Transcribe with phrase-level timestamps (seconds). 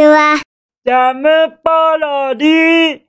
[0.00, 0.40] ちは。
[0.86, 1.28] ジャム
[1.62, 3.00] パロディ。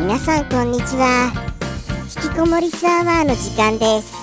[0.00, 1.32] 皆さんこんにちは。
[2.22, 4.14] 引きこもりスアワーの時間です。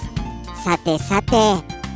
[0.63, 1.36] さてさて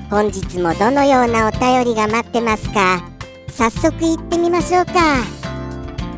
[0.10, 3.02] 本日もどのようなお便りが待ってますか？
[3.48, 4.92] 早速行ってみましょうか。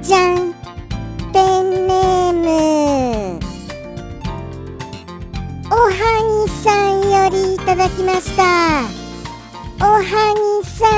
[0.02, 0.50] じゃん
[7.71, 8.43] ただきました。
[9.80, 10.91] おはぎさん。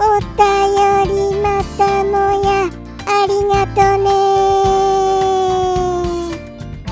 [0.00, 0.40] お便
[1.04, 2.48] りまたもや
[3.04, 4.08] ありがとね。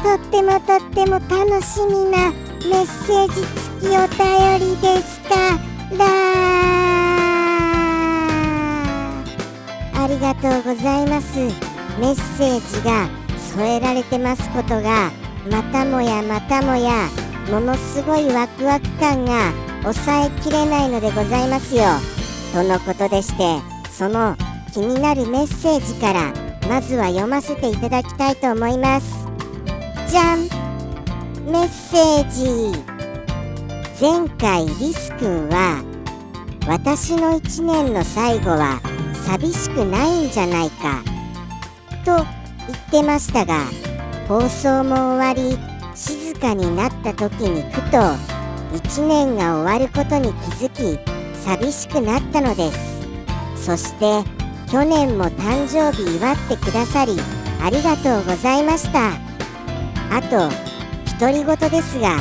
[0.03, 2.31] とってもとっても楽しみな
[2.69, 4.21] メッセージ付きお便
[4.61, 5.33] りですか
[5.97, 6.05] ら
[9.95, 11.39] ありがとうございます。
[11.99, 13.09] メッセージが
[13.57, 17.09] 添えられてますことがまたもやまたもや
[17.51, 21.83] ものすごいワクワク感が抑えきれないのでございますよ。
[22.53, 24.37] とのことでしてその
[24.73, 26.33] 気になるメッセージから
[26.69, 29.27] まずは読ませていただきたいと思います。
[30.09, 30.45] じゃん。
[31.47, 32.95] メッセージ。
[34.01, 35.83] 前回リスくんは
[36.67, 38.81] 私の1年の最後は
[39.25, 41.03] 寂しくないんじゃないか
[42.05, 42.17] と
[42.67, 43.61] 言ってましたが
[44.27, 45.59] 放送も終わり
[45.95, 47.99] 静かになった時にふと
[48.73, 50.99] 1年が終わることに気づき
[51.45, 52.95] 寂しくなったのです。
[53.57, 54.29] そして
[54.71, 57.17] 去年も誕生日祝ってくださり
[57.63, 59.13] ありがとうございました。
[60.11, 60.49] あと
[61.21, 62.17] 独り言ですが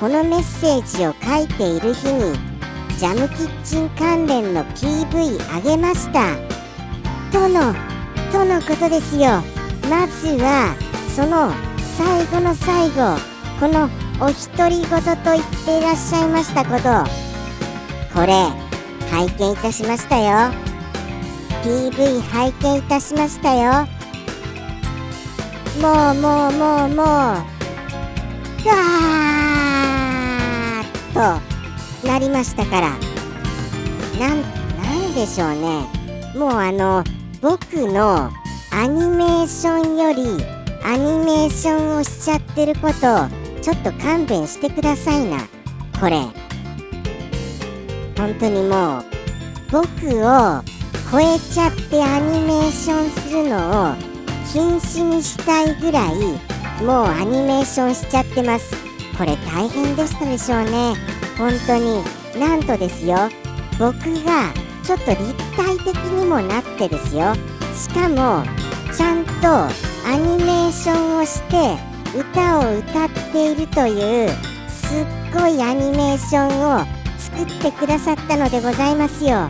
[0.00, 2.38] このメッセージを書いている日に
[2.96, 6.36] ジャムキッチン関連の PV あげました。
[7.32, 7.74] との
[8.30, 9.42] とのことですよ。
[9.90, 10.74] まずは
[11.14, 11.52] その
[11.96, 13.16] 最後の最後
[13.60, 13.88] この
[14.20, 16.82] お独り言とと言っていらっしゃいましたこと
[18.12, 18.48] これ
[19.12, 20.52] 拝見いたしましたよ。
[21.62, 23.86] PV 拝見いたしましたよ。
[25.80, 30.86] もうもうもうもううわーっ
[32.02, 32.90] となりましたから。
[34.18, 35.86] なんなんでしょうね。
[36.36, 37.04] もうあの
[37.40, 38.32] 僕の
[38.72, 40.53] アニメーションより
[40.86, 43.28] アニメーションをしちゃってることを
[43.62, 45.38] ちょっと勘弁してくださいな。
[45.98, 46.20] これ。
[48.18, 49.04] 本当にもう
[49.72, 49.88] 僕
[50.20, 50.62] を
[51.10, 53.94] 超えちゃってアニメーションするのを
[54.52, 56.14] 禁止にしたいぐらい
[56.84, 58.76] もうアニメーションしちゃってます。
[59.16, 60.94] これ大変でしたでしょうね。
[61.38, 62.02] 本当に
[62.38, 63.30] なんとですよ。
[63.78, 63.94] 僕
[64.24, 64.52] が
[64.82, 67.34] ちょっと立体的にもなってですよ。
[67.74, 68.44] しかも
[68.94, 71.78] ちゃんとアニメーションをして
[72.16, 74.28] 歌を歌っているという
[74.68, 76.84] すっごいアニメーションを
[77.18, 79.48] 作ってくださったのでございますよ。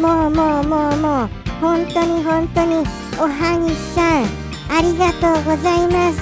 [0.00, 1.28] もうもうもうもう
[1.60, 2.76] 本当に本当に
[3.18, 4.24] おはぎさん
[4.74, 6.20] ありがとうございます。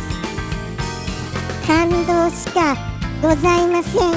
[1.67, 2.77] 感動しか
[3.23, 4.11] ございません。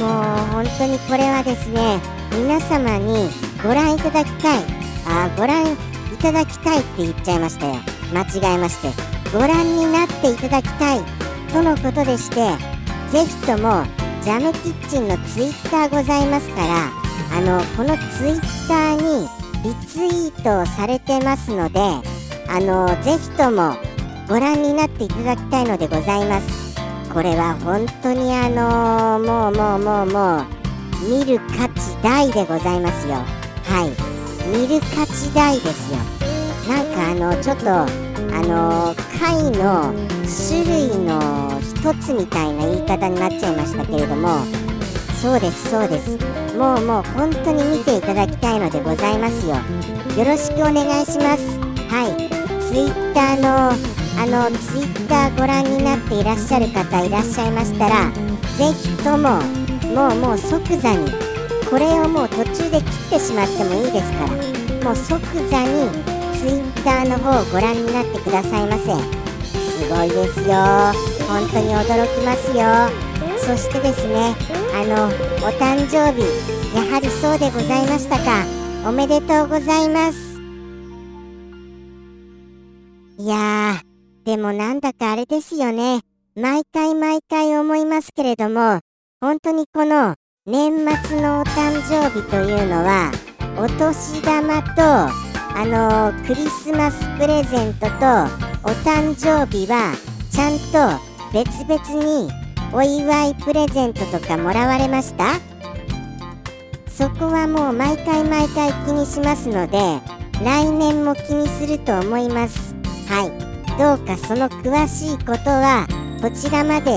[0.00, 0.10] もう
[0.52, 2.00] 本当にこれはですね
[2.32, 3.28] 皆様に
[3.62, 4.64] ご覧いただきたい。
[5.06, 5.76] あご覧い
[6.20, 7.97] ただきたいって言っちゃいましたよ。
[8.12, 8.90] 間違えまして
[9.32, 11.00] ご覧になっていただきたい
[11.52, 12.36] とのことでして
[13.10, 13.84] ぜひとも
[14.22, 16.90] ジャムキッチンのツイッターございますから
[17.36, 19.28] あのこのツイッターに
[19.64, 21.80] リツイートされてますので
[22.48, 23.74] あのぜひとも
[24.28, 26.76] ご覧になっていただきたいのでございます。
[27.12, 30.44] これは本当にあのもうもうもうもう
[31.08, 33.14] 見る価値大でございますよ。
[33.14, 34.48] はい。
[34.50, 36.27] 見る価値大ですよ。
[36.68, 37.86] なんかあのちょっとあ
[38.42, 39.94] の貝の
[40.26, 44.28] 種類の一つみたいな言い方になっちゃいましたけれども
[45.20, 46.16] そうですそうです。
[46.56, 49.56] もうもう本当に見ていただきたいのでございますよ。
[49.56, 51.58] よろしくお願いします。
[51.88, 52.38] はい。
[52.68, 53.72] ツイッターの
[54.20, 58.10] あのツイッターご覧になっていらっしゃる方いらっしゃいましたら
[58.58, 59.40] ぜひとも
[59.94, 61.10] もうもう即座に
[61.70, 66.07] これをもう途中で切ってしまってもいいですからもう即座に
[66.38, 68.84] ツイッターの方をご覧になってくださいませ。
[69.52, 70.54] すごいですよ。
[71.26, 72.64] 本当に驚きますよ。
[73.38, 74.34] そしてですね
[74.74, 76.22] あのお誕生日
[76.76, 78.44] やはりそうでございましたか。
[78.86, 80.38] おめでとうございます。
[83.18, 86.02] いやーでもなんだかあれですよね。
[86.36, 88.78] 毎回毎回思いますけれども
[89.20, 90.14] 本当にこの
[90.46, 90.72] 年
[91.04, 93.10] 末のお誕生日というのは
[93.56, 97.94] お年玉とあのクリスマスプレゼントと
[98.64, 99.94] お誕生日は
[100.30, 101.00] ちゃんと
[101.32, 102.30] 別々に
[102.72, 105.34] お祝いプレゼントとかもらわれました？
[106.88, 109.78] そこはもう毎回毎回気にしますので
[110.44, 112.74] 来年も気にすると思います。
[113.08, 113.48] はい。
[113.78, 115.86] どうかその詳しいことは
[116.20, 116.90] こちらまで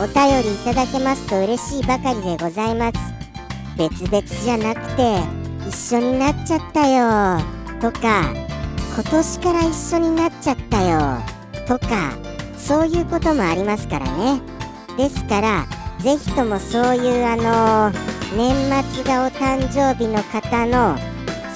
[0.00, 2.98] お便りいただけますと嬉しいばかりでございます。
[3.76, 5.18] 別々じゃなくて
[5.68, 7.57] 一緒になっちゃったよ。
[7.80, 8.32] とか
[8.94, 11.22] 今年から一緒になっちゃったよ
[11.66, 12.12] とか
[12.56, 14.40] そういうこともありますからね。
[14.96, 15.66] ですから
[16.00, 17.92] ぜひともそういうあの
[18.36, 18.54] 年
[18.92, 20.96] 末がお誕生日の方の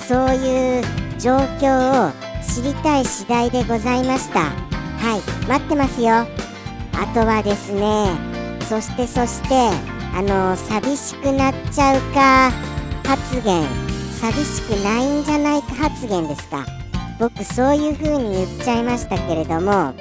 [0.08, 0.82] そういう
[1.18, 4.40] 状況を知りたい次第でございました。
[4.40, 6.26] はい待ってますよ。
[6.94, 8.06] あとはですね
[8.68, 9.54] そしてそして
[10.14, 12.52] あの寂しくなっちゃうか
[13.04, 13.81] 発言。
[14.22, 16.64] 寂しくないんじゃないか発言ですか。
[17.18, 19.94] 僕そういう風に言っちゃいましたけれども。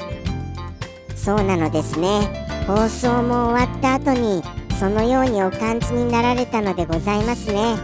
[1.16, 2.46] そうなのですね。
[2.68, 4.44] 放送も終わった後に
[4.80, 7.76] そのようにお感じになられたのでございますね。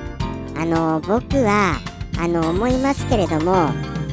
[0.55, 1.79] あの僕は
[2.19, 3.71] あの思いますけれども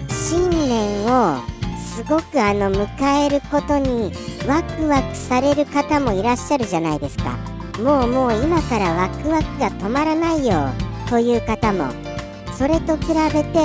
[0.09, 1.43] 新年を
[1.77, 4.13] すごくあの迎えることに
[4.49, 7.37] ワクワクされる方もいらっしゃるじゃないですか。
[7.83, 10.71] もうもう今からワクワクが止まらないよ
[11.11, 12.14] という方も
[12.57, 13.59] それと比べて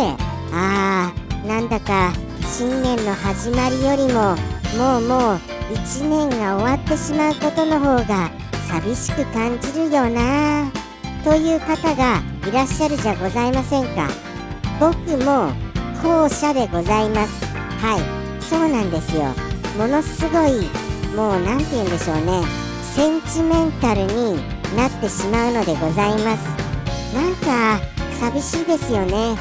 [0.51, 4.35] あーなんだか新年の始まりよりも
[4.77, 5.39] もうもう
[5.73, 8.31] 1年が終わってしまうことの方が
[8.67, 10.71] 寂しく感じるよな。
[11.23, 14.07] という方がいらっしゃるじゃございませんか。
[14.79, 15.51] 僕も
[16.01, 17.45] 後者でございます。
[17.83, 19.33] はいそうなんですよ。
[19.77, 20.67] ものすごい
[21.15, 22.41] もう何て言うんでしょうね。
[22.81, 24.37] センチメンタルに
[24.75, 26.47] なってしまうのでございます。
[27.13, 29.37] なんか寂しいですよね。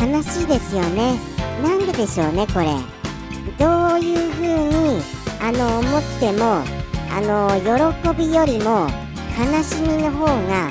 [0.00, 1.18] 悲しいですよね。
[1.62, 2.66] なんででしょうねこれ。
[3.56, 5.00] どういう風に
[5.40, 6.62] あの思っても
[7.10, 7.48] あの
[8.02, 8.88] 喜びよりも
[9.38, 10.70] 悲しみの方が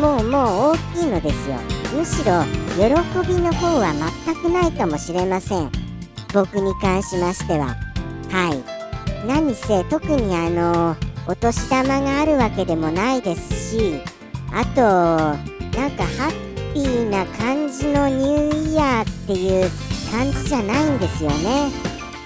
[0.00, 1.56] もうもう大きいのですよ。
[1.96, 2.42] むしろ
[2.74, 3.94] 喜びの方は
[4.26, 5.70] 全くないかもしれません。
[6.34, 7.76] 僕に関しましては。
[8.30, 9.26] はい。
[9.26, 10.96] 何せ特にあの
[11.28, 14.00] お年玉があるわけでもないですし
[14.52, 14.82] あと
[15.76, 16.45] なんかハッ
[16.76, 19.70] ピーな感じのニューイヤーっていう
[20.12, 21.70] 感じじゃないんですよね。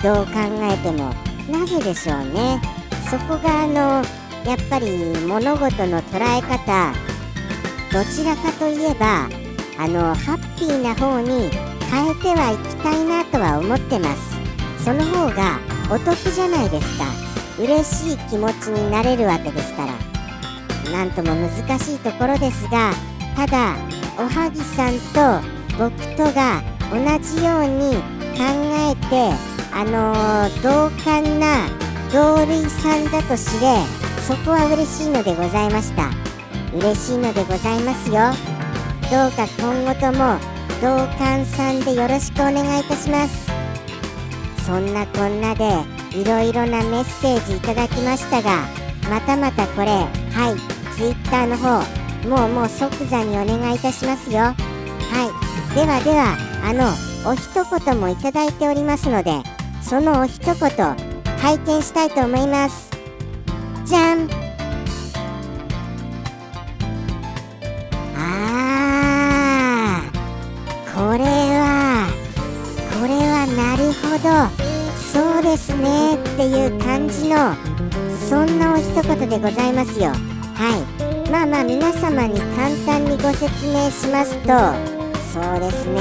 [0.03, 0.33] どう考
[0.63, 1.15] えても。
[1.49, 2.61] なぜでしょうね。
[3.09, 3.75] そこがあの
[4.45, 6.93] やっぱり物事の捉え方。
[7.93, 9.29] どちらかといえば
[9.79, 11.49] あのハッピーな方に
[11.89, 14.85] 変えてはいきたいなとは思ってます。
[14.85, 15.61] その方が
[15.93, 17.05] お得じゃないですか。
[17.57, 20.91] 嬉しい気持ちになれるわけですから。
[20.91, 22.91] なんとも難しいところですが
[23.37, 23.77] ただ
[24.21, 25.41] おはぎさんと
[25.79, 26.63] 僕とが
[26.93, 27.97] 同じように
[28.37, 28.45] 考
[28.77, 29.33] えて
[29.73, 31.67] あのー、同感な
[32.13, 33.79] 同類さんだと知れ
[34.21, 36.11] そこは嬉しいのでございました。
[36.75, 38.21] 嬉しいのでございますよ。
[39.11, 40.39] どうか今後とも
[40.83, 43.51] 同感さんでよろしくお願いいたします。
[44.67, 45.65] そんなこんなで
[46.13, 48.67] いろいろなメッセージいただきましたが
[49.09, 54.41] またまたこれはい Twitter の方もうもう即座にお願いいたしますよ。
[54.41, 55.75] はい。
[55.75, 56.93] ではではあの
[57.31, 59.43] お一言もいただいておりますので
[59.83, 60.55] そのお一言
[61.39, 62.91] 拝見したいと思います。
[63.85, 64.29] じゃん。
[68.17, 70.95] あー。
[70.95, 72.09] これは
[73.01, 74.29] これはなるほど。
[75.13, 76.15] そうですね。
[76.15, 77.55] っていう感じの
[78.29, 80.11] そんなお一言でございますよ。
[80.55, 81.00] はい。
[81.31, 84.49] まあまあ皆様に簡単にご説明しますと
[85.33, 86.01] そうですね。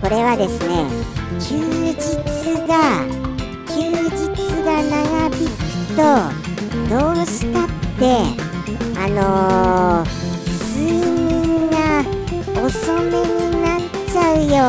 [0.00, 0.86] これはですね
[1.40, 1.94] 休日
[2.68, 3.04] が
[3.66, 4.30] 休日
[4.62, 5.58] が長引く
[5.96, 6.02] と
[6.88, 7.68] どうしたっ
[7.98, 8.02] て
[8.96, 10.08] あのー、
[10.76, 12.04] 睡眠が
[12.64, 14.62] 遅めになっちゃうよ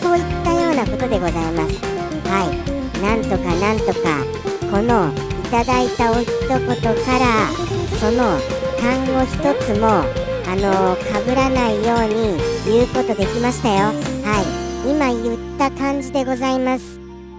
[0.00, 1.80] といったようなことでございます。
[2.28, 2.70] はい。
[3.00, 4.24] なんとかなんとか
[4.70, 7.48] このいただいたお一言から
[7.98, 8.38] その
[8.80, 13.86] 単語一つもあのかぶらないように言うことできましたよ。
[14.24, 14.42] は
[14.86, 14.90] い。
[14.90, 16.98] 今言った感じでございます。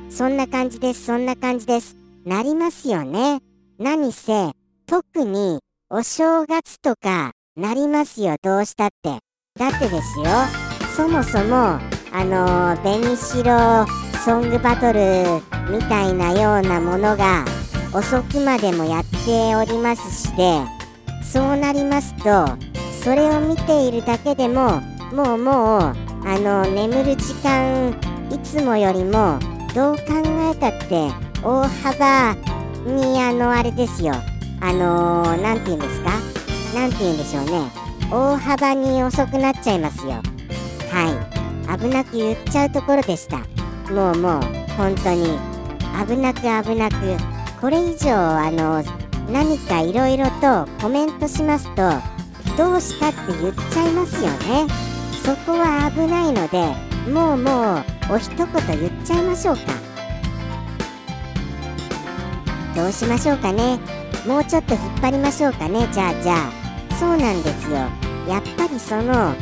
[0.10, 1.06] そんな感じです。
[1.06, 1.96] そんな感じです。
[2.26, 3.40] なりますよね。
[3.80, 4.52] 何せ
[4.86, 8.36] 特にお正月とかなりますよ。
[8.42, 9.20] どうしたって。
[9.60, 10.26] だってですよ。
[10.96, 11.80] そもそも
[12.14, 13.86] あの紅白
[14.24, 17.44] ソングバトルみたいなようなものが
[17.94, 20.81] 遅くまでもやっておりますしで
[21.32, 22.46] そうなりますと
[23.04, 24.82] それを見ているだけでも
[25.14, 25.82] もうもう
[26.28, 27.96] あの眠る時間
[28.30, 29.40] いつもよりも
[29.74, 30.02] どう考
[30.52, 31.10] えたって
[31.42, 32.36] 大幅
[32.86, 34.14] にあのあれですよ。
[34.60, 36.12] あのー、て言うんですか？
[36.76, 37.72] なんて言うんでしょうね。
[38.12, 40.22] 大幅に遅くなっちゃいますよ。
[40.92, 41.80] はい。
[41.80, 43.38] 危なく言っちゃうところでした。
[43.92, 44.42] もうもう
[44.78, 45.40] 本当に。
[46.08, 46.96] 危なく危なく。
[47.60, 48.84] これ以上あの
[49.32, 51.90] 何かいろいろとコメントしますと
[52.58, 54.68] どうしたって言っちゃいますよね。
[55.24, 56.60] そこは危ないので
[57.10, 59.62] もうもうお一言言っちゃいましょうか。
[62.76, 63.80] どうしましょうかね。
[64.28, 65.88] もうちょっと引っ張りましょうかね。
[65.92, 66.96] じゃあじゃあ。
[67.00, 67.78] そうなんですよ。
[68.28, 69.34] やっぱりそのあ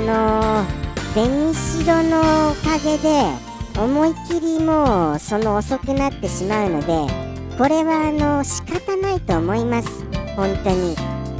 [0.00, 3.48] のー、紅白のおかげで
[3.80, 7.12] 思い切りもうその遅くなってしまうので
[7.56, 9.88] これはあの仕方ないと思います。
[10.36, 10.94] 本当に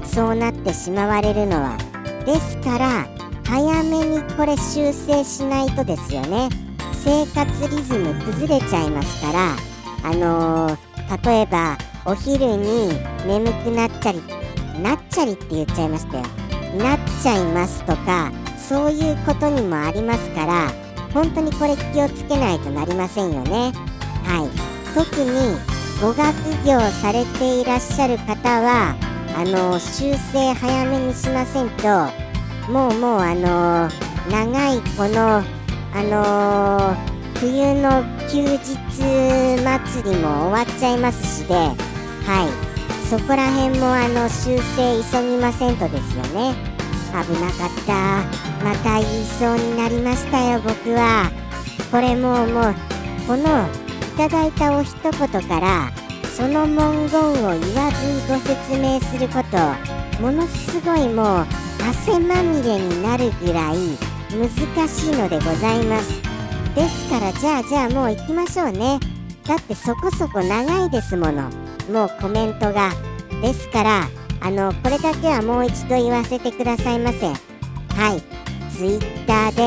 [0.04, 1.76] そうなってしまわれるのは
[2.26, 3.06] ですから
[3.44, 6.48] 早めにこれ修正しないとですよね。
[7.04, 9.56] 生活リズム崩れちゃいますから
[10.02, 12.88] あのー、例えばお昼に
[13.26, 14.20] 眠くなっちゃり
[14.82, 16.24] なっちゃりって言っちゃいましたよ。
[16.76, 20.70] なっちゃいますとかそういうことにもありますから
[21.14, 23.72] 本当にこれ気をつけないとなりませんよね。
[24.24, 24.94] はい。
[24.94, 26.32] 特に語学
[26.64, 28.96] 業されていらっしゃる方は
[29.36, 31.88] あの修正早めにしませんと
[32.70, 33.88] もうもうあの
[34.30, 35.42] 長いこの
[35.94, 36.96] あの
[37.40, 38.58] 冬の休日
[38.98, 41.74] 祭りも終わっちゃいますしでは
[42.64, 42.68] い。
[43.08, 46.54] そこら辺もあの修正急ぎませんとですよね。
[47.10, 48.22] 危なかった。
[48.62, 51.30] また言いそうになりましたよ僕は。
[51.90, 52.74] これもうもう
[53.26, 53.66] この
[54.18, 55.92] ただいたお一言から
[56.36, 61.46] その文言を言わずご説明することものすごいもう
[61.88, 63.76] 汗まみれになるぐらい
[64.32, 66.20] 難しいのでございます。
[66.74, 68.98] ですからじゃあじゃあもう行きましょうね。
[69.46, 71.48] だってそこそこ長いですもの。
[71.92, 72.90] もうコメントが。
[73.40, 74.08] ですから
[74.40, 77.34] あのこれだけはもう一度言わせてくださいませは
[78.16, 78.76] い。
[78.76, 79.62] ツイッターで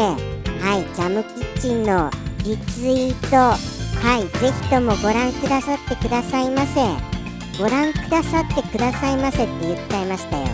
[0.62, 2.12] はいジャムキッチンの
[2.44, 6.82] リツイートはいぜひともご覧くださってくださいませ。
[7.62, 10.48] ご覧くださってくださいませって言っちゃいましたよ。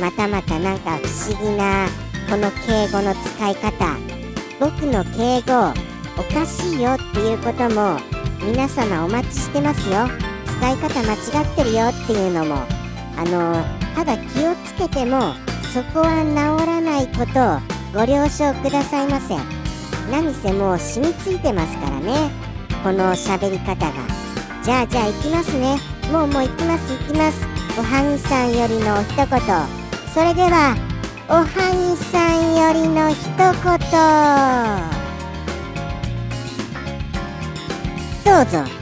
[0.00, 1.88] またまたなんか不思議な
[2.28, 3.96] この敬語の使い方。
[4.60, 5.72] 僕の敬語
[6.18, 7.98] おかしいよっていうことも
[8.44, 10.08] 皆様お待ちしてますよ。
[10.44, 12.56] 使い方間違ってるよっていうのも。
[13.16, 15.34] あのただ気をつけても
[15.72, 17.60] そこは治らないことを
[17.94, 19.34] ご了承くださいませ。
[20.10, 22.51] 何せもう染みついてますからね。
[22.82, 23.92] この喋り方が。
[24.64, 25.78] じゃあじゃあ行きますね。
[26.10, 27.46] もうもう行きます行きます。
[27.78, 29.28] おはぎさんよりの一言。
[30.12, 30.76] それでは
[31.28, 33.46] おはぎさんよりの一言。
[38.24, 38.81] どうぞ。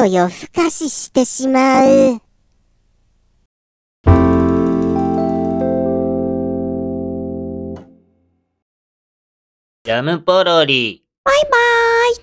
[0.00, 2.22] と夜更かししてしまう。
[9.84, 11.04] ジャムポロリ。
[11.22, 12.16] バイバーイ。